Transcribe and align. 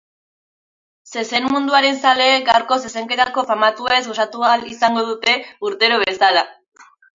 Zezen 1.15 1.43
munduaren 1.55 1.99
zaleak 2.05 2.47
gaurko 2.47 2.79
zezenketako 2.89 3.45
famatuez 3.51 4.01
gozatu 4.09 4.49
ahal 4.49 4.67
izango 4.73 5.07
dute 5.13 5.39
urtero 5.71 6.03
bezala. 6.09 6.47